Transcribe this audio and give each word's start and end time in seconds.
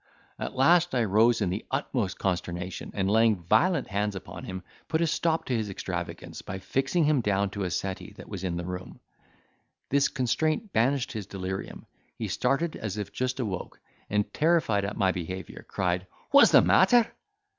At 0.39 0.55
last, 0.55 0.95
I 0.95 1.03
rose 1.03 1.41
in 1.41 1.51
the 1.51 1.63
utmost 1.69 2.17
consternation, 2.17 2.89
and, 2.95 3.07
laying 3.07 3.35
violent 3.43 3.87
hands 3.89 4.15
upon 4.15 4.45
him, 4.45 4.63
put 4.87 4.99
a 4.99 5.05
stop 5.05 5.45
to 5.45 5.55
his 5.55 5.69
extravagance 5.69 6.41
by 6.41 6.57
fixing 6.57 7.03
him 7.03 7.21
down 7.21 7.51
to 7.51 7.65
a 7.65 7.69
settee 7.69 8.13
that 8.13 8.27
was 8.27 8.43
in 8.43 8.57
the 8.57 8.65
room. 8.65 8.99
This 9.89 10.07
constraint 10.07 10.73
banished 10.73 11.11
his 11.11 11.27
delirium; 11.27 11.85
he 12.15 12.27
started 12.29 12.75
as 12.75 12.97
if 12.97 13.13
just 13.13 13.39
awoke, 13.39 13.79
and 14.09 14.33
terrified 14.33 14.85
at 14.85 14.97
my 14.97 15.11
behaviour, 15.11 15.63
cried, 15.69 16.07
"What 16.31 16.45
is 16.45 16.51
the 16.51 16.63
matter!" 16.63 17.05